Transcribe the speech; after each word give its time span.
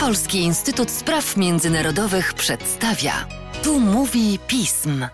Polski 0.00 0.38
Instytut 0.38 0.90
Spraw 0.90 1.36
Międzynarodowych 1.36 2.34
przedstawia. 2.34 3.12
Tu 3.64 3.80
mówi 3.80 4.38
pism. 4.46 5.06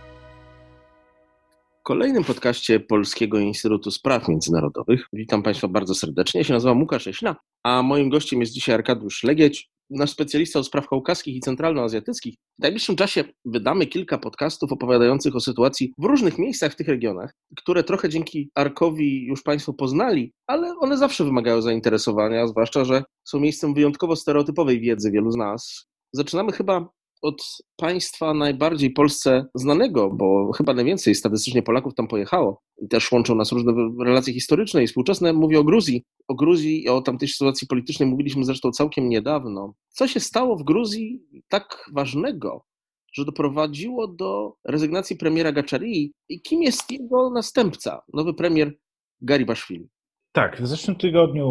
W 1.81 1.83
kolejnym 1.83 2.25
podcaście 2.25 2.81
Polskiego 2.81 3.39
Instytutu 3.39 3.91
Spraw 3.91 4.29
Międzynarodowych 4.29 5.09
witam 5.13 5.43
Państwa 5.43 5.69
bardzo 5.69 5.95
serdecznie. 5.95 6.41
Ja 6.41 6.45
się 6.45 6.53
nazywam 6.53 6.81
Łukasz 6.81 7.07
Eśna, 7.07 7.37
a 7.63 7.83
moim 7.83 8.09
gościem 8.09 8.41
jest 8.41 8.53
dzisiaj 8.53 8.75
Arkadiusz 8.75 9.25
Legieć, 9.25 9.71
nasz 9.91 10.11
specjalista 10.11 10.59
od 10.59 10.67
spraw 10.67 10.89
kaukaskich 10.89 11.37
i 11.37 11.41
centralnoazjatyckich. 11.41 12.35
W 12.59 12.63
najbliższym 12.63 12.97
czasie 12.97 13.25
wydamy 13.45 13.87
kilka 13.87 14.19
podcastów 14.19 14.73
opowiadających 14.73 15.37
o 15.37 15.41
sytuacji 15.41 15.93
w 15.99 16.05
różnych 16.05 16.39
miejscach 16.39 16.73
w 16.73 16.77
tych 16.77 16.89
regionach, 16.89 17.35
które 17.57 17.85
trochę 17.85 18.09
dzięki 18.09 18.51
Arkowi 18.55 19.27
już 19.27 19.43
Państwo 19.43 19.73
poznali, 19.73 20.33
ale 20.47 20.75
one 20.79 20.97
zawsze 20.97 21.25
wymagają 21.25 21.63
zainteresowania, 21.63 22.47
zwłaszcza, 22.47 22.85
że 22.85 23.03
są 23.25 23.41
miejscem 23.41 23.75
wyjątkowo 23.75 24.17
stereotypowej 24.17 24.81
wiedzy 24.81 25.11
wielu 25.11 25.31
z 25.31 25.37
nas. 25.37 25.87
Zaczynamy 26.13 26.53
chyba 26.53 26.89
od 27.23 27.43
państwa 27.77 28.35
najbardziej 28.35 28.91
Polsce 28.91 29.47
znanego, 29.55 30.11
bo 30.11 30.53
chyba 30.53 30.75
najwięcej 30.75 31.15
statystycznie 31.15 31.63
Polaków 31.63 31.95
tam 31.95 32.09
pojechało 32.09 32.63
i 32.83 32.89
też 32.89 33.13
łączą 33.13 33.35
nas 33.35 33.53
różne 33.53 33.73
relacje 34.05 34.35
historyczne 34.35 34.83
i 34.83 34.87
współczesne. 34.87 35.33
Mówię 35.33 35.61
o 35.61 35.65
Gruzji. 35.65 36.05
O 36.29 36.35
Gruzji 36.35 36.85
i 36.85 36.89
o 36.89 37.03
tamtej 37.03 37.29
sytuacji 37.29 37.67
politycznej 37.67 38.09
mówiliśmy 38.09 38.45
zresztą 38.45 38.71
całkiem 38.71 39.09
niedawno. 39.09 39.75
Co 39.89 40.09
się 40.09 40.21
stało 40.21 40.57
w 40.57 40.65
Gruzji 40.65 41.23
tak 41.49 41.91
ważnego, 41.93 42.65
że 43.13 43.25
doprowadziło 43.25 44.09
do 44.09 44.55
rezygnacji 44.65 45.17
premiera 45.17 45.53
Gaczarii 45.53 46.13
i 46.29 46.43
kim 46.43 46.63
jest 46.63 46.91
jego 46.91 47.31
następca, 47.31 48.03
nowy 48.15 48.35
premier 48.35 48.79
Garibashvili? 49.21 49.89
Tak, 50.39 50.63
w 50.63 50.67
zeszłym 50.67 50.97
tygodniu 50.97 51.47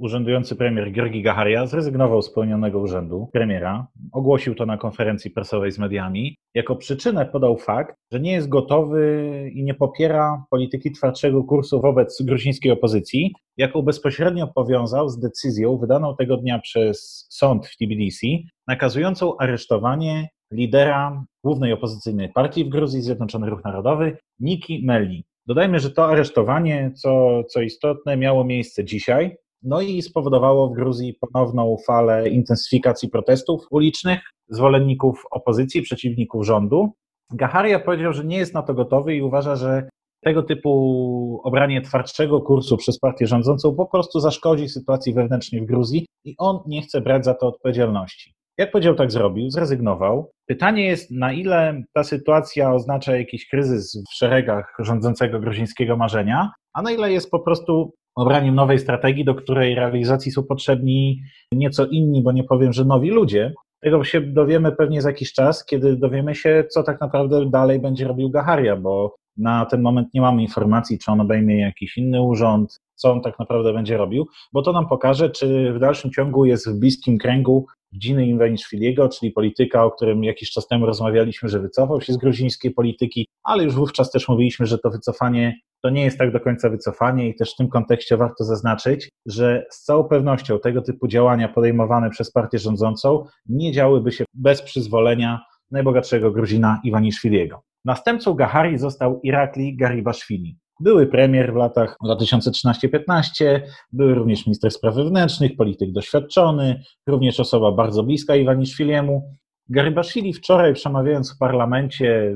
urzędujący 0.00 0.56
premier 0.56 0.92
Georgi 0.92 1.22
Gaharia 1.22 1.66
zrezygnował 1.66 2.22
z 2.22 2.32
pełnionego 2.32 2.80
urzędu 2.80 3.28
premiera. 3.32 3.86
Ogłosił 4.12 4.54
to 4.54 4.66
na 4.66 4.78
konferencji 4.78 5.30
prasowej 5.30 5.72
z 5.72 5.78
mediami. 5.78 6.36
Jako 6.54 6.76
przyczynę 6.76 7.26
podał 7.26 7.56
fakt, 7.56 7.96
że 8.12 8.20
nie 8.20 8.32
jest 8.32 8.48
gotowy 8.48 9.50
i 9.54 9.64
nie 9.64 9.74
popiera 9.74 10.44
polityki 10.50 10.92
twardszego 10.92 11.44
kursu 11.44 11.80
wobec 11.80 12.22
gruzińskiej 12.22 12.72
opozycji, 12.72 13.34
jaką 13.56 13.82
bezpośrednio 13.82 14.46
powiązał 14.54 15.08
z 15.08 15.20
decyzją 15.20 15.78
wydaną 15.78 16.16
tego 16.16 16.36
dnia 16.36 16.58
przez 16.58 17.26
sąd 17.30 17.66
w 17.66 17.76
Tbilisi, 17.76 18.48
nakazującą 18.68 19.36
aresztowanie 19.36 20.28
lidera 20.52 21.24
głównej 21.44 21.72
opozycyjnej 21.72 22.28
partii 22.28 22.64
w 22.64 22.68
Gruzji, 22.68 23.02
Zjednoczony 23.02 23.50
Ruch 23.50 23.64
Narodowy, 23.64 24.16
Niki 24.40 24.82
Meli. 24.86 25.24
Dodajmy, 25.46 25.80
że 25.80 25.90
to 25.90 26.06
aresztowanie, 26.06 26.92
co, 26.94 27.44
co 27.44 27.60
istotne, 27.60 28.16
miało 28.16 28.44
miejsce 28.44 28.84
dzisiaj, 28.84 29.36
no 29.62 29.80
i 29.80 30.02
spowodowało 30.02 30.68
w 30.68 30.74
Gruzji 30.74 31.14
ponowną 31.20 31.76
falę 31.86 32.28
intensyfikacji 32.28 33.08
protestów 33.08 33.60
ulicznych, 33.70 34.20
zwolenników 34.48 35.22
opozycji, 35.30 35.82
przeciwników 35.82 36.46
rządu. 36.46 36.92
Gaharia 37.32 37.80
powiedział, 37.80 38.12
że 38.12 38.24
nie 38.24 38.36
jest 38.36 38.54
na 38.54 38.62
to 38.62 38.74
gotowy 38.74 39.16
i 39.16 39.22
uważa, 39.22 39.56
że 39.56 39.88
tego 40.24 40.42
typu 40.42 41.40
obranie 41.44 41.80
twardszego 41.80 42.40
kursu 42.40 42.76
przez 42.76 42.98
partię 42.98 43.26
rządzącą 43.26 43.74
po 43.74 43.86
prostu 43.86 44.20
zaszkodzi 44.20 44.68
sytuacji 44.68 45.14
wewnętrznej 45.14 45.62
w 45.62 45.66
Gruzji 45.66 46.06
i 46.24 46.34
on 46.38 46.58
nie 46.66 46.82
chce 46.82 47.00
brać 47.00 47.24
za 47.24 47.34
to 47.34 47.46
odpowiedzialności. 47.46 48.34
Jak 48.58 48.72
powiedział, 48.72 48.94
tak 48.94 49.12
zrobił, 49.12 49.50
zrezygnował. 49.50 50.30
Pytanie 50.46 50.86
jest, 50.86 51.10
na 51.10 51.32
ile 51.32 51.82
ta 51.94 52.04
sytuacja 52.04 52.74
oznacza 52.74 53.16
jakiś 53.16 53.48
kryzys 53.48 54.02
w 54.10 54.14
szeregach 54.14 54.76
rządzącego 54.78 55.40
gruzińskiego 55.40 55.96
marzenia, 55.96 56.50
a 56.74 56.82
na 56.82 56.90
ile 56.90 57.12
jest 57.12 57.30
po 57.30 57.40
prostu 57.40 57.94
obraniem 58.16 58.54
nowej 58.54 58.78
strategii, 58.78 59.24
do 59.24 59.34
której 59.34 59.74
realizacji 59.74 60.32
są 60.32 60.42
potrzebni 60.42 61.22
nieco 61.52 61.86
inni, 61.86 62.22
bo 62.22 62.32
nie 62.32 62.44
powiem, 62.44 62.72
że 62.72 62.84
nowi 62.84 63.10
ludzie. 63.10 63.52
Tego 63.82 64.04
się 64.04 64.20
dowiemy 64.20 64.72
pewnie 64.72 65.02
za 65.02 65.08
jakiś 65.08 65.32
czas, 65.32 65.64
kiedy 65.64 65.96
dowiemy 65.96 66.34
się, 66.34 66.64
co 66.70 66.82
tak 66.82 67.00
naprawdę 67.00 67.50
dalej 67.50 67.80
będzie 67.80 68.08
robił 68.08 68.30
Gaharia, 68.30 68.76
bo 68.76 69.16
na 69.36 69.66
ten 69.66 69.82
moment 69.82 70.08
nie 70.14 70.20
mamy 70.20 70.42
informacji, 70.42 70.98
czy 70.98 71.12
on 71.12 71.20
obejmie 71.20 71.60
jakiś 71.60 71.96
inny 71.98 72.22
urząd, 72.22 72.80
co 72.94 73.12
on 73.12 73.22
tak 73.22 73.38
naprawdę 73.38 73.72
będzie 73.72 73.96
robił, 73.96 74.26
bo 74.52 74.62
to 74.62 74.72
nam 74.72 74.88
pokaże, 74.88 75.30
czy 75.30 75.72
w 75.72 75.78
dalszym 75.78 76.10
ciągu 76.10 76.44
jest 76.44 76.70
w 76.70 76.78
bliskim 76.78 77.18
kręgu 77.18 77.66
Dziny 77.92 78.26
Iwaniszwiliego, 78.26 79.08
czyli 79.08 79.32
polityka, 79.32 79.84
o 79.84 79.90
którym 79.90 80.24
jakiś 80.24 80.50
czas 80.50 80.66
temu 80.66 80.86
rozmawialiśmy, 80.86 81.48
że 81.48 81.60
wycofał 81.60 82.00
się 82.00 82.12
z 82.12 82.16
gruzińskiej 82.16 82.70
polityki, 82.70 83.26
ale 83.44 83.64
już 83.64 83.74
wówczas 83.74 84.10
też 84.10 84.28
mówiliśmy, 84.28 84.66
że 84.66 84.78
to 84.78 84.90
wycofanie 84.90 85.54
to 85.82 85.90
nie 85.90 86.04
jest 86.04 86.18
tak 86.18 86.32
do 86.32 86.40
końca 86.40 86.70
wycofanie 86.70 87.28
i 87.28 87.34
też 87.34 87.52
w 87.52 87.56
tym 87.56 87.68
kontekście 87.68 88.16
warto 88.16 88.44
zaznaczyć, 88.44 89.08
że 89.26 89.66
z 89.70 89.82
całą 89.82 90.04
pewnością 90.04 90.58
tego 90.58 90.82
typu 90.82 91.08
działania 91.08 91.48
podejmowane 91.48 92.10
przez 92.10 92.32
partię 92.32 92.58
rządzącą 92.58 93.24
nie 93.46 93.72
działyby 93.72 94.12
się 94.12 94.24
bez 94.34 94.62
przyzwolenia 94.62 95.40
najbogatszego 95.70 96.30
Gruzina 96.30 96.80
Iwaniszwiliego. 96.84 97.62
Następcą 97.84 98.34
Gahari 98.34 98.78
został 98.78 99.20
Irakli 99.22 99.76
Garibashvili. 99.76 100.58
Były 100.82 101.06
premier 101.06 101.52
w 101.52 101.56
latach 101.56 101.96
2013-15, 102.04 103.60
były 103.92 104.14
również 104.14 104.46
minister 104.46 104.70
spraw 104.70 104.94
wewnętrznych, 104.94 105.56
polityk 105.56 105.92
doświadczony, 105.92 106.82
również 107.06 107.40
osoba 107.40 107.72
bardzo 107.72 108.02
bliska 108.02 108.36
Iwaniszwiliemu. 108.36 109.22
Garibashvili 109.68 110.32
wczoraj 110.32 110.74
przemawiając 110.74 111.34
w 111.34 111.38
parlamencie, 111.38 112.34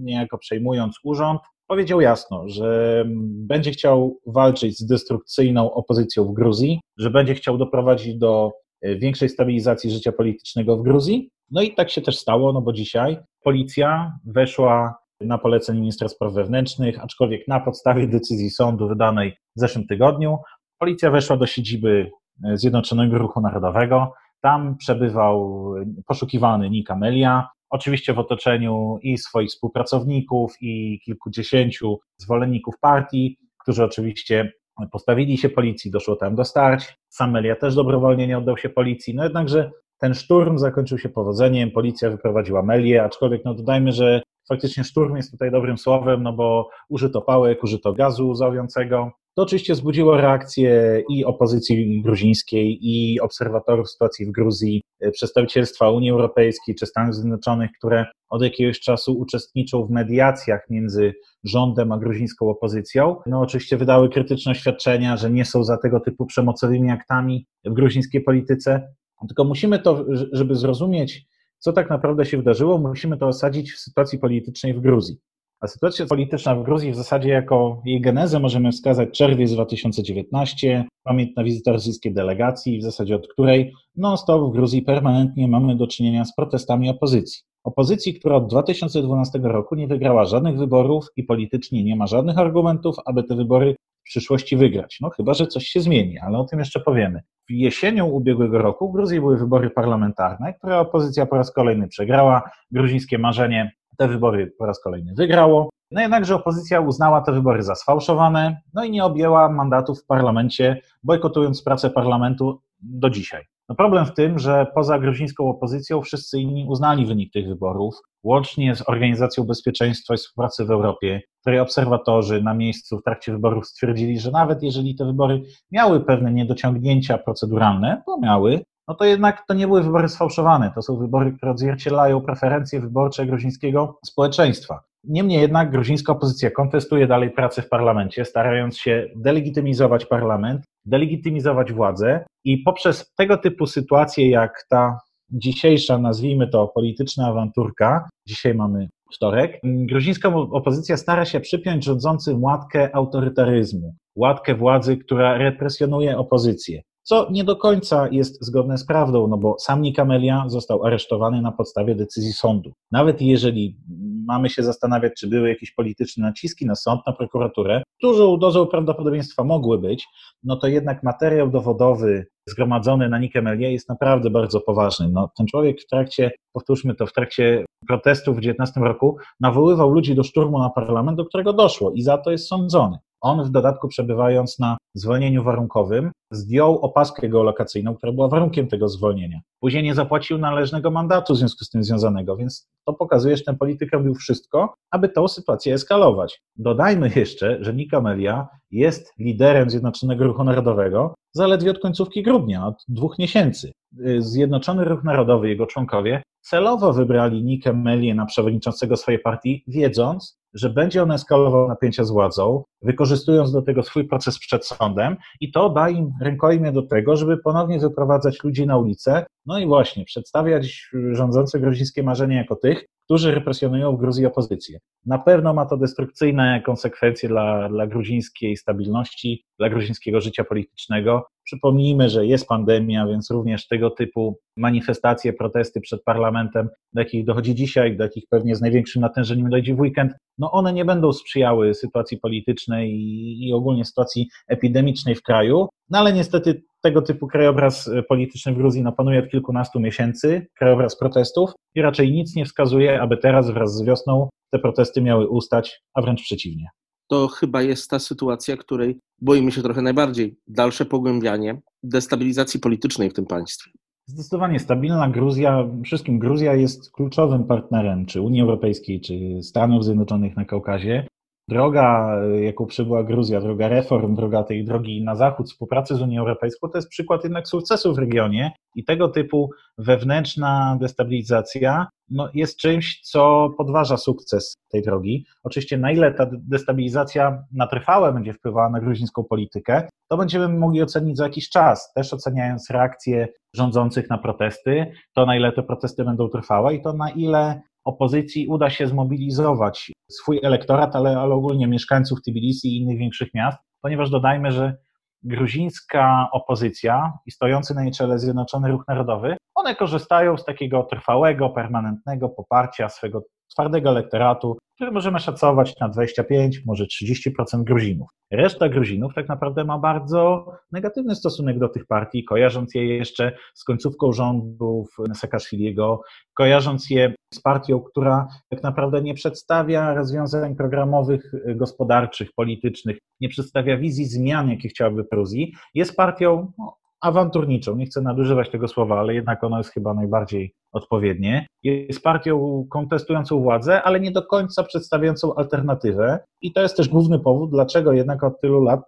niejako 0.00 0.38
przejmując 0.38 0.96
urząd, 1.04 1.40
powiedział 1.66 2.00
jasno, 2.00 2.48
że 2.48 3.04
będzie 3.26 3.70
chciał 3.70 4.18
walczyć 4.26 4.78
z 4.78 4.86
destrukcyjną 4.86 5.72
opozycją 5.72 6.24
w 6.24 6.34
Gruzji, 6.34 6.80
że 6.98 7.10
będzie 7.10 7.34
chciał 7.34 7.58
doprowadzić 7.58 8.18
do 8.18 8.52
większej 8.82 9.28
stabilizacji 9.28 9.90
życia 9.90 10.12
politycznego 10.12 10.76
w 10.76 10.82
Gruzji. 10.82 11.30
No 11.50 11.62
i 11.62 11.74
tak 11.74 11.90
się 11.90 12.02
też 12.02 12.18
stało, 12.18 12.52
no 12.52 12.60
bo 12.60 12.72
dzisiaj 12.72 13.18
policja 13.42 14.12
weszła 14.26 15.03
na 15.20 15.38
polecenie 15.38 15.80
ministra 15.80 16.08
spraw 16.08 16.32
wewnętrznych, 16.32 17.04
aczkolwiek 17.04 17.48
na 17.48 17.60
podstawie 17.60 18.06
decyzji 18.06 18.50
sądu 18.50 18.88
wydanej 18.88 19.36
w 19.56 19.60
zeszłym 19.60 19.86
tygodniu, 19.86 20.38
policja 20.78 21.10
weszła 21.10 21.36
do 21.36 21.46
siedziby 21.46 22.10
Zjednoczonego 22.54 23.18
Ruchu 23.18 23.40
Narodowego. 23.40 24.12
Tam 24.40 24.76
przebywał 24.76 25.64
poszukiwany 26.06 26.70
Nik 26.70 26.90
Amelia, 26.90 27.48
oczywiście 27.70 28.14
w 28.14 28.18
otoczeniu 28.18 28.98
i 29.02 29.18
swoich 29.18 29.48
współpracowników, 29.48 30.52
i 30.60 31.00
kilkudziesięciu 31.04 31.98
zwolenników 32.16 32.74
partii, 32.80 33.38
którzy 33.62 33.84
oczywiście 33.84 34.52
postawili 34.92 35.38
się 35.38 35.48
policji, 35.48 35.90
doszło 35.90 36.16
tam 36.16 36.34
do 36.34 36.44
starć. 36.44 36.96
Sam 37.08 37.30
Melia 37.30 37.56
też 37.56 37.74
dobrowolnie 37.74 38.26
nie 38.26 38.38
oddał 38.38 38.58
się 38.58 38.68
policji, 38.68 39.14
no 39.14 39.24
jednakże 39.24 39.70
ten 39.98 40.14
szturm 40.14 40.58
zakończył 40.58 40.98
się 40.98 41.08
powodzeniem, 41.08 41.70
policja 41.70 42.10
wyprowadziła 42.10 42.62
Melię, 42.62 43.02
aczkolwiek 43.02 43.44
no 43.44 43.54
dodajmy, 43.54 43.92
że 43.92 44.22
faktycznie 44.48 44.84
szturm 44.84 45.16
jest 45.16 45.30
tutaj 45.30 45.50
dobrym 45.50 45.78
słowem, 45.78 46.22
no 46.22 46.32
bo 46.32 46.68
użyto 46.88 47.22
pałek, 47.22 47.64
użyto 47.64 47.92
gazu 47.92 48.28
łzawiącego. 48.28 49.10
To 49.36 49.42
oczywiście 49.42 49.74
wzbudziło 49.74 50.16
reakcję 50.16 51.02
i 51.10 51.24
opozycji 51.24 52.02
gruzińskiej, 52.02 52.78
i 52.82 53.20
obserwatorów 53.20 53.90
sytuacji 53.90 54.26
w 54.26 54.32
Gruzji, 54.32 54.82
e, 55.00 55.10
przedstawicielstwa 55.10 55.90
Unii 55.90 56.10
Europejskiej 56.10 56.74
czy 56.74 56.86
Stanów 56.86 57.14
Zjednoczonych, 57.14 57.70
które 57.78 58.06
od 58.28 58.42
jakiegoś 58.42 58.80
czasu 58.80 59.18
uczestniczą 59.18 59.86
w 59.86 59.90
mediacjach 59.90 60.60
między 60.70 61.12
rządem 61.44 61.92
a 61.92 61.98
gruzińską 61.98 62.48
opozycją. 62.48 63.16
No 63.26 63.40
oczywiście 63.40 63.76
wydały 63.76 64.08
krytyczne 64.08 64.52
oświadczenia, 64.52 65.16
że 65.16 65.30
nie 65.30 65.44
są 65.44 65.64
za 65.64 65.78
tego 65.78 66.00
typu 66.00 66.26
przemocowymi 66.26 66.90
aktami 66.90 67.46
w 67.64 67.72
gruzińskiej 67.72 68.20
polityce. 68.20 68.94
Tylko 69.28 69.44
musimy 69.44 69.78
to, 69.78 70.04
żeby 70.32 70.54
zrozumieć, 70.56 71.26
co 71.64 71.72
tak 71.72 71.90
naprawdę 71.90 72.24
się 72.24 72.36
wydarzyło, 72.36 72.78
musimy 72.78 73.16
to 73.16 73.26
osadzić 73.26 73.72
w 73.72 73.78
sytuacji 73.78 74.18
politycznej 74.18 74.74
w 74.74 74.80
Gruzji. 74.80 75.16
A 75.60 75.66
sytuacja 75.66 76.06
polityczna 76.06 76.54
w 76.54 76.62
Gruzji 76.62 76.92
w 76.92 76.96
zasadzie 76.96 77.28
jako 77.28 77.82
jej 77.84 78.00
genezę 78.00 78.40
możemy 78.40 78.72
wskazać 78.72 79.08
czerwiec 79.10 79.52
2019, 79.52 80.84
pamiętna 81.02 81.44
wizyta 81.44 81.72
rosyjskiej 81.72 82.14
delegacji, 82.14 82.78
w 82.78 82.82
zasadzie 82.82 83.16
od 83.16 83.28
której 83.28 83.72
non-stop 83.96 84.50
w 84.50 84.52
Gruzji 84.52 84.82
permanentnie 84.82 85.48
mamy 85.48 85.76
do 85.76 85.86
czynienia 85.86 86.24
z 86.24 86.34
protestami 86.34 86.90
opozycji. 86.90 87.42
Opozycji, 87.64 88.14
która 88.14 88.36
od 88.36 88.46
2012 88.46 89.38
roku 89.42 89.74
nie 89.74 89.86
wygrała 89.86 90.24
żadnych 90.24 90.58
wyborów 90.58 91.06
i 91.16 91.24
politycznie 91.24 91.84
nie 91.84 91.96
ma 91.96 92.06
żadnych 92.06 92.38
argumentów, 92.38 92.96
aby 93.06 93.22
te 93.22 93.36
wybory 93.36 93.76
przyszłości 94.04 94.56
wygrać. 94.56 94.98
No 95.00 95.10
chyba, 95.10 95.34
że 95.34 95.46
coś 95.46 95.66
się 95.66 95.80
zmieni, 95.80 96.18
ale 96.18 96.38
o 96.38 96.44
tym 96.44 96.58
jeszcze 96.58 96.80
powiemy. 96.80 97.20
W 97.48 97.52
jesienią 97.52 98.06
ubiegłego 98.06 98.58
roku 98.58 98.88
w 98.88 98.92
Gruzji 98.92 99.20
były 99.20 99.36
wybory 99.36 99.70
parlamentarne, 99.70 100.54
które 100.54 100.78
opozycja 100.78 101.26
po 101.26 101.36
raz 101.36 101.52
kolejny 101.52 101.88
przegrała. 101.88 102.50
Gruzińskie 102.70 103.18
marzenie 103.18 103.72
te 103.96 104.08
wybory 104.08 104.52
po 104.58 104.66
raz 104.66 104.80
kolejny 104.80 105.14
wygrało. 105.14 105.70
No 105.90 106.00
jednakże 106.00 106.34
opozycja 106.34 106.80
uznała 106.80 107.20
te 107.20 107.32
wybory 107.32 107.62
za 107.62 107.74
sfałszowane, 107.74 108.60
no 108.74 108.84
i 108.84 108.90
nie 108.90 109.04
objęła 109.04 109.48
mandatów 109.48 110.02
w 110.02 110.06
parlamencie, 110.06 110.80
bojkotując 111.02 111.62
pracę 111.62 111.90
parlamentu 111.90 112.60
do 112.80 113.10
dzisiaj. 113.10 113.44
No 113.68 113.74
problem 113.74 114.06
w 114.06 114.14
tym, 114.14 114.38
że 114.38 114.66
poza 114.74 114.98
gruzińską 114.98 115.48
opozycją 115.48 116.02
wszyscy 116.02 116.40
inni 116.40 116.66
uznali 116.68 117.06
wynik 117.06 117.32
tych 117.32 117.48
wyborów, 117.48 117.94
łącznie 118.24 118.76
z 118.76 118.88
Organizacją 118.88 119.44
Bezpieczeństwa 119.44 120.14
i 120.14 120.16
Współpracy 120.16 120.64
w 120.64 120.70
Europie, 120.70 121.20
której 121.40 121.60
obserwatorzy 121.60 122.42
na 122.42 122.54
miejscu 122.54 122.98
w 122.98 123.02
trakcie 123.02 123.32
wyborów 123.32 123.66
stwierdzili, 123.66 124.20
że 124.20 124.30
nawet 124.30 124.62
jeżeli 124.62 124.94
te 124.94 125.04
wybory 125.04 125.42
miały 125.72 126.04
pewne 126.04 126.32
niedociągnięcia 126.32 127.18
proceduralne, 127.18 128.02
to 128.06 128.18
miały, 128.20 128.60
no 128.88 128.94
to 128.94 129.04
jednak 129.04 129.46
to 129.48 129.54
nie 129.54 129.66
były 129.66 129.82
wybory 129.82 130.08
sfałszowane. 130.08 130.72
To 130.74 130.82
są 130.82 130.96
wybory, 130.96 131.32
które 131.32 131.52
odzwierciedlają 131.52 132.20
preferencje 132.20 132.80
wyborcze 132.80 133.26
gruzińskiego 133.26 133.98
społeczeństwa. 134.06 134.80
Niemniej 135.04 135.40
jednak 135.40 135.70
gruzińska 135.70 136.12
opozycja 136.12 136.50
kontestuje 136.50 137.06
dalej 137.06 137.30
pracę 137.30 137.62
w 137.62 137.68
parlamencie, 137.68 138.24
starając 138.24 138.78
się 138.78 139.08
delegitymizować 139.16 140.06
parlament, 140.06 140.64
delegitymizować 140.84 141.72
władzę 141.72 142.24
i 142.44 142.58
poprzez 142.58 143.14
tego 143.14 143.38
typu 143.38 143.66
sytuacje, 143.66 144.30
jak 144.30 144.66
ta 144.68 144.98
dzisiejsza, 145.34 145.98
nazwijmy 145.98 146.48
to 146.48 146.68
polityczna 146.68 147.26
awanturka, 147.26 148.08
dzisiaj 148.28 148.54
mamy 148.54 148.88
wtorek, 149.14 149.60
gruzińska 149.64 150.28
opozycja 150.36 150.96
stara 150.96 151.24
się 151.24 151.40
przypiąć 151.40 151.84
rządzącym 151.84 152.44
łatkę 152.44 152.96
autorytaryzmu, 152.96 153.94
łatkę 154.16 154.54
władzy, 154.54 154.96
która 154.96 155.38
represjonuje 155.38 156.18
opozycję. 156.18 156.82
Co 157.02 157.28
nie 157.30 157.44
do 157.44 157.56
końca 157.56 158.08
jest 158.08 158.44
zgodne 158.44 158.78
z 158.78 158.86
prawdą, 158.86 159.26
no 159.28 159.38
bo 159.38 159.56
sam 159.58 159.82
Nikamelia 159.82 160.44
został 160.48 160.84
aresztowany 160.84 161.42
na 161.42 161.52
podstawie 161.52 161.94
decyzji 161.94 162.32
sądu. 162.32 162.72
Nawet 162.92 163.22
jeżeli 163.22 163.76
mamy 164.26 164.50
się 164.50 164.62
zastanawiać, 164.62 165.12
czy 165.18 165.28
były 165.28 165.48
jakieś 165.48 165.72
polityczne 165.72 166.26
naciski 166.26 166.66
na 166.66 166.74
sąd, 166.74 167.00
na 167.06 167.12
prokuraturę, 167.12 167.82
dużą 168.02 168.38
dozą 168.38 168.66
prawdopodobieństwa 168.66 169.44
mogły 169.44 169.78
być, 169.78 170.06
no 170.44 170.56
to 170.56 170.66
jednak 170.66 171.02
materiał 171.02 171.50
dowodowy 171.50 172.26
zgromadzony 172.48 173.08
na 173.08 173.18
Nikemelia 173.18 173.68
jest 173.68 173.88
naprawdę 173.88 174.30
bardzo 174.30 174.60
poważny. 174.60 175.08
No, 175.08 175.30
ten 175.36 175.46
człowiek 175.46 175.80
w 175.80 175.86
trakcie, 175.86 176.30
powtórzmy 176.52 176.94
to, 176.94 177.06
w 177.06 177.12
trakcie 177.12 177.64
protestów 177.86 178.36
w 178.36 178.40
19 178.40 178.80
roku 178.80 179.16
nawoływał 179.40 179.90
ludzi 179.90 180.14
do 180.14 180.22
szturmu 180.22 180.58
na 180.58 180.70
parlament, 180.70 181.16
do 181.16 181.24
którego 181.24 181.52
doszło 181.52 181.92
i 181.92 182.02
za 182.02 182.18
to 182.18 182.30
jest 182.30 182.48
sądzony. 182.48 182.98
On 183.24 183.44
w 183.44 183.50
dodatku 183.50 183.88
przebywając 183.88 184.58
na 184.58 184.76
zwolnieniu 184.94 185.44
warunkowym 185.44 186.12
zdjął 186.30 186.78
opaskę 186.78 187.28
geolokacyjną, 187.28 187.94
która 187.94 188.12
była 188.12 188.28
warunkiem 188.28 188.68
tego 188.68 188.88
zwolnienia. 188.88 189.40
Później 189.60 189.82
nie 189.82 189.94
zapłacił 189.94 190.38
należnego 190.38 190.90
mandatu 190.90 191.34
w 191.34 191.36
związku 191.36 191.64
z 191.64 191.70
tym 191.70 191.84
związanego, 191.84 192.36
więc 192.36 192.68
to 192.86 192.92
pokazuje, 192.92 193.36
że 193.36 193.44
ten 193.44 193.56
polityk 193.56 193.92
robił 193.92 194.14
wszystko, 194.14 194.74
aby 194.90 195.08
tą 195.08 195.28
sytuację 195.28 195.74
eskalować. 195.74 196.40
Dodajmy 196.56 197.10
jeszcze, 197.16 197.58
że 197.60 197.74
Nika 197.74 198.00
Melia 198.00 198.48
jest 198.70 199.12
liderem 199.18 199.70
Zjednoczonego 199.70 200.24
Ruchu 200.24 200.44
Narodowego 200.44 201.14
zaledwie 201.32 201.70
od 201.70 201.78
końcówki 201.78 202.22
grudnia, 202.22 202.66
od 202.66 202.84
dwóch 202.88 203.18
miesięcy. 203.18 203.72
Zjednoczony 204.18 204.84
Ruch 204.84 205.04
Narodowy, 205.04 205.48
jego 205.48 205.66
członkowie 205.66 206.22
celowo 206.40 206.92
wybrali 206.92 207.44
Nikę 207.44 207.72
Melię 207.72 208.14
na 208.14 208.26
przewodniczącego 208.26 208.96
swojej 208.96 209.20
partii, 209.20 209.64
wiedząc, 209.68 210.38
że 210.54 210.70
będzie 210.70 211.02
on 211.02 211.12
eskalował 211.12 211.68
napięcia 211.68 212.04
z 212.04 212.10
władzą, 212.10 212.64
wykorzystując 212.84 213.52
do 213.52 213.62
tego 213.62 213.82
swój 213.82 214.04
proces 214.08 214.38
przed 214.38 214.66
sądem 214.66 215.16
i 215.40 215.52
to 215.52 215.70
da 215.70 215.88
im 215.88 216.12
rękojmie 216.22 216.72
do 216.72 216.82
tego, 216.82 217.16
żeby 217.16 217.38
ponownie 217.38 217.78
wyprowadzać 217.78 218.44
ludzi 218.44 218.66
na 218.66 218.78
ulicę, 218.78 219.26
no 219.46 219.58
i 219.58 219.66
właśnie 219.66 220.04
przedstawiać 220.04 220.90
rządzące 221.12 221.60
gruzińskie 221.60 222.02
marzenia 222.02 222.38
jako 222.38 222.56
tych, 222.56 222.84
którzy 223.04 223.34
represjonują 223.34 223.96
w 223.96 224.00
Gruzji 224.00 224.26
opozycję. 224.26 224.78
Na 225.06 225.18
pewno 225.18 225.54
ma 225.54 225.66
to 225.66 225.76
destrukcyjne 225.76 226.62
konsekwencje 226.66 227.28
dla, 227.28 227.68
dla 227.68 227.86
gruzińskiej 227.86 228.56
stabilności, 228.56 229.44
dla 229.58 229.68
gruzińskiego 229.68 230.20
życia 230.20 230.44
politycznego. 230.44 231.26
Przypomnijmy, 231.44 232.08
że 232.08 232.26
jest 232.26 232.46
pandemia, 232.46 233.06
więc 233.06 233.30
również 233.30 233.66
tego 233.66 233.90
typu 233.90 234.38
manifestacje, 234.56 235.32
protesty 235.32 235.80
przed 235.80 236.04
parlamentem, 236.04 236.68
do 236.92 237.00
jakich 237.00 237.24
dochodzi 237.24 237.54
dzisiaj, 237.54 237.96
do 237.96 238.04
jakich 238.04 238.24
pewnie 238.30 238.56
z 238.56 238.60
największym 238.60 239.02
natężeniem 239.02 239.50
dojdzie 239.50 239.74
w 239.74 239.80
weekend, 239.80 240.12
no 240.38 240.52
one 240.52 240.72
nie 240.72 240.84
będą 240.84 241.12
sprzyjały 241.12 241.74
sytuacji 241.74 242.18
politycznej 242.18 242.73
i, 242.82 243.48
i 243.48 243.52
ogólnie 243.52 243.84
sytuacji 243.84 244.28
epidemicznej 244.48 245.14
w 245.14 245.22
kraju, 245.22 245.68
no 245.90 245.98
ale 245.98 246.12
niestety 246.12 246.62
tego 246.82 247.02
typu 247.02 247.26
krajobraz 247.26 247.88
e, 247.88 248.02
polityczny 248.02 248.52
w 248.52 248.56
Gruzji 248.56 248.82
no, 248.82 248.92
panuje 248.92 249.18
od 249.18 249.28
kilkunastu 249.28 249.80
miesięcy, 249.80 250.46
krajobraz 250.58 250.98
protestów 250.98 251.50
i 251.74 251.82
raczej 251.82 252.12
nic 252.12 252.36
nie 252.36 252.44
wskazuje, 252.44 253.00
aby 253.00 253.16
teraz 253.16 253.50
wraz 253.50 253.74
z 253.74 253.84
wiosną 253.84 254.28
te 254.52 254.58
protesty 254.58 255.02
miały 255.02 255.28
ustać, 255.28 255.80
a 255.94 256.02
wręcz 256.02 256.22
przeciwnie. 256.22 256.68
To 257.08 257.28
chyba 257.28 257.62
jest 257.62 257.90
ta 257.90 257.98
sytuacja, 257.98 258.56
której 258.56 258.98
boimy 259.20 259.52
się 259.52 259.62
trochę 259.62 259.82
najbardziej. 259.82 260.36
Dalsze 260.46 260.84
pogłębianie 260.84 261.60
destabilizacji 261.82 262.60
politycznej 262.60 263.10
w 263.10 263.14
tym 263.14 263.26
państwie. 263.26 263.70
Zdecydowanie 264.06 264.58
stabilna 264.58 265.08
Gruzja, 265.08 265.68
wszystkim 265.84 266.18
Gruzja 266.18 266.54
jest 266.54 266.90
kluczowym 266.90 267.44
partnerem 267.44 268.06
czy 268.06 268.20
Unii 268.20 268.40
Europejskiej, 268.40 269.00
czy 269.00 269.42
Stanów 269.42 269.84
Zjednoczonych 269.84 270.36
na 270.36 270.44
Kaukazie. 270.44 271.06
Droga, 271.48 272.16
jaką 272.40 272.66
przybyła 272.66 273.04
Gruzja, 273.04 273.40
droga 273.40 273.68
reform, 273.68 274.14
droga 274.14 274.42
tej 274.42 274.64
drogi 274.64 275.04
na 275.04 275.16
zachód, 275.16 275.46
współpracy 275.46 275.94
z 275.96 276.02
Unią 276.02 276.20
Europejską, 276.20 276.68
to 276.68 276.78
jest 276.78 276.88
przykład 276.88 277.24
jednak 277.24 277.48
sukcesu 277.48 277.94
w 277.94 277.98
regionie 277.98 278.52
i 278.74 278.84
tego 278.84 279.08
typu 279.08 279.50
wewnętrzna 279.78 280.78
destabilizacja 280.80 281.86
no, 282.10 282.28
jest 282.34 282.58
czymś, 282.58 283.00
co 283.00 283.50
podważa 283.56 283.96
sukces 283.96 284.54
tej 284.72 284.82
drogi. 284.82 285.26
Oczywiście, 285.42 285.78
na 285.78 285.92
ile 285.92 286.14
ta 286.14 286.26
destabilizacja 286.32 287.44
na 287.52 287.66
trwałe 287.66 288.12
będzie 288.12 288.32
wpływała 288.32 288.70
na 288.70 288.80
gruzińską 288.80 289.24
politykę, 289.24 289.88
to 290.08 290.16
będziemy 290.16 290.48
mogli 290.48 290.82
ocenić 290.82 291.16
za 291.16 291.24
jakiś 291.24 291.48
czas, 291.48 291.92
też 291.92 292.14
oceniając 292.14 292.70
reakcje 292.70 293.28
rządzących 293.56 294.10
na 294.10 294.18
protesty, 294.18 294.92
to 295.12 295.26
na 295.26 295.36
ile 295.36 295.52
te 295.52 295.62
protesty 295.62 296.04
będą 296.04 296.28
trwałe 296.28 296.74
i 296.74 296.82
to 296.82 296.92
na 296.92 297.10
ile 297.10 297.62
opozycji 297.84 298.46
uda 298.48 298.70
się 298.70 298.86
zmobilizować 298.86 299.92
swój 300.10 300.40
elektorat, 300.42 300.96
ale, 300.96 301.18
ale 301.18 301.34
ogólnie 301.34 301.66
mieszkańców 301.66 302.22
Tbilisi 302.22 302.68
i 302.68 302.80
innych 302.80 302.98
większych 302.98 303.34
miast, 303.34 303.58
ponieważ 303.82 304.10
dodajmy, 304.10 304.52
że 304.52 304.76
gruzińska 305.22 306.28
opozycja 306.32 307.12
i 307.26 307.30
stojący 307.30 307.74
na 307.74 307.82
jej 307.82 307.92
czele 307.92 308.18
Zjednoczony 308.18 308.68
Ruch 308.68 308.84
Narodowy, 308.88 309.36
one 309.54 309.74
korzystają 309.74 310.36
z 310.36 310.44
takiego 310.44 310.82
trwałego, 310.82 311.50
permanentnego 311.50 312.28
poparcia 312.28 312.88
swego 312.88 313.22
twardego 313.48 313.90
elektoratu, 313.90 314.58
który 314.74 314.90
możemy 314.90 315.20
szacować 315.20 315.80
na 315.80 315.88
25, 315.88 316.62
może 316.66 316.84
30% 316.84 317.64
Gruzinów. 317.64 318.08
Reszta 318.30 318.68
Gruzinów 318.68 319.14
tak 319.14 319.28
naprawdę 319.28 319.64
ma 319.64 319.78
bardzo 319.78 320.46
negatywny 320.72 321.14
stosunek 321.14 321.58
do 321.58 321.68
tych 321.68 321.86
partii, 321.86 322.24
kojarząc 322.24 322.74
je 322.74 322.96
jeszcze 322.96 323.36
z 323.54 323.64
końcówką 323.64 324.12
rządów 324.12 324.96
Saakaszwiliego, 325.14 326.00
kojarząc 326.34 326.90
je 326.90 327.14
z 327.34 327.40
partią, 327.40 327.80
która 327.80 328.26
tak 328.48 328.62
naprawdę 328.62 329.02
nie 329.02 329.14
przedstawia 329.14 329.94
rozwiązań 329.94 330.56
programowych, 330.56 331.32
gospodarczych, 331.56 332.28
politycznych, 332.36 332.98
nie 333.20 333.28
przedstawia 333.28 333.76
wizji 333.76 334.04
zmian, 334.04 334.50
jakie 334.50 334.68
chciałaby 334.68 335.04
Pruzji, 335.04 335.54
jest 335.74 335.96
partią 335.96 336.52
no, 336.58 336.76
awanturniczą, 337.04 337.76
nie 337.76 337.86
chcę 337.86 338.00
nadużywać 338.00 338.50
tego 338.50 338.68
słowa, 338.68 339.00
ale 339.00 339.14
jednak 339.14 339.44
ono 339.44 339.58
jest 339.58 339.70
chyba 339.70 339.94
najbardziej 339.94 340.54
odpowiednie. 340.72 341.46
Jest 341.62 342.02
partią 342.02 342.66
kontestującą 342.70 343.42
władzę, 343.42 343.82
ale 343.82 344.00
nie 344.00 344.10
do 344.10 344.22
końca 344.22 344.62
przedstawiającą 344.62 345.34
alternatywę 345.34 346.18
i 346.40 346.52
to 346.52 346.60
jest 346.60 346.76
też 346.76 346.88
główny 346.88 347.18
powód, 347.18 347.50
dlaczego 347.50 347.92
jednak 347.92 348.24
od 348.24 348.40
tylu 348.40 348.62
lat 348.62 348.80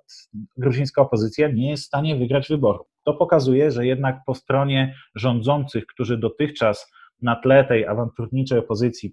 gruzińska 0.56 1.02
opozycja 1.02 1.48
nie 1.48 1.70
jest 1.70 1.82
w 1.82 1.86
stanie 1.86 2.16
wygrać 2.16 2.48
wyborów. 2.48 2.86
To 3.04 3.14
pokazuje, 3.14 3.70
że 3.70 3.86
jednak 3.86 4.20
po 4.26 4.34
stronie 4.34 4.94
rządzących, 5.14 5.86
którzy 5.86 6.18
dotychczas 6.18 6.92
na 7.22 7.36
tle 7.36 7.64
tej 7.64 7.86
awanturniczej 7.86 8.58
opozycji 8.58 9.12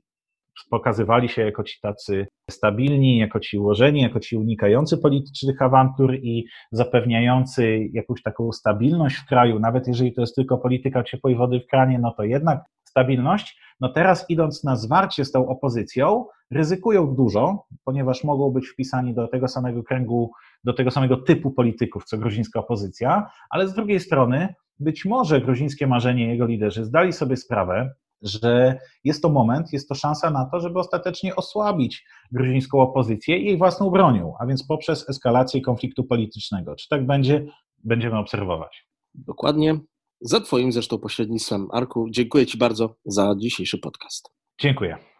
pokazywali 0.70 1.30
się 1.30 1.42
jako 1.42 1.64
ci 1.64 1.80
tacy 1.82 2.28
stabilni, 2.52 3.18
jako 3.18 3.40
ci 3.40 3.58
ułożeni, 3.58 4.02
jako 4.02 4.20
ci 4.20 4.38
unikający 4.38 4.98
politycznych 4.98 5.62
awantur 5.62 6.16
i 6.16 6.46
zapewniający 6.72 7.90
jakąś 7.94 8.22
taką 8.22 8.52
stabilność 8.52 9.16
w 9.16 9.26
kraju, 9.26 9.60
nawet 9.60 9.88
jeżeli 9.88 10.14
to 10.14 10.22
jest 10.22 10.36
tylko 10.36 10.58
polityka 10.58 11.04
ciepłej 11.04 11.36
wody 11.36 11.60
w 11.60 11.68
kranie, 11.68 12.00
no 12.00 12.12
to 12.18 12.24
jednak 12.24 12.60
stabilność. 12.84 13.60
No 13.80 13.90
teraz 13.90 14.26
idąc 14.30 14.64
na 14.64 14.76
zwarcie 14.76 15.26
z 15.26 15.32
tą 15.32 15.48
opozycją, 15.48 16.26
ryzykują 16.52 17.16
dużo, 17.16 17.66
ponieważ 17.86 18.24
mogą 18.24 18.52
być 18.52 18.68
wpisani 18.68 19.14
do 19.14 19.28
tego 19.28 19.48
samego 19.48 19.84
kręgu, 19.84 20.32
do 20.64 20.74
tego 20.74 20.92
samego 20.92 21.18
typu 21.18 21.52
polityków, 21.52 22.04
co 22.04 22.18
gruzińska 22.18 22.60
opozycja, 22.60 23.30
ale 23.50 23.68
z 23.68 23.74
drugiej 23.74 24.00
strony 24.00 24.54
być 24.80 25.06
może 25.06 25.42
gruzińskie 25.42 25.88
marzenie 25.88 26.28
jego 26.28 26.46
liderzy 26.46 26.86
zdali 26.86 27.14
sobie 27.14 27.38
sprawę, 27.38 27.94
że 28.24 28.80
jest 29.04 29.22
to 29.22 29.30
moment, 29.30 29.74
jest 29.74 29.90
to 29.90 29.96
szansa 29.96 30.30
na 30.30 30.46
to, 30.46 30.60
żeby 30.60 30.80
ostatecznie 30.80 31.36
osłabić 31.36 32.06
gruzińską 32.32 32.80
opozycję 32.80 33.38
jej 33.38 33.58
własną 33.58 33.90
bronią, 33.90 34.34
a 34.40 34.46
więc 34.46 34.68
poprzez 34.68 35.10
eskalację 35.10 35.62
konfliktu 35.62 36.04
politycznego. 36.04 36.76
Czy 36.76 36.88
tak 36.90 37.06
będzie, 37.06 37.46
będziemy 37.84 38.18
obserwować. 38.18 38.88
Dokładnie. 39.14 39.80
Za 40.22 40.40
Twoim 40.40 40.72
zresztą 40.72 40.98
pośrednictwem, 40.98 41.68
Arku, 41.72 42.08
dziękuję 42.10 42.46
Ci 42.46 42.58
bardzo 42.58 42.96
za 43.06 43.36
dzisiejszy 43.38 43.78
podcast. 43.78 44.30
Dziękuję. 44.60 45.13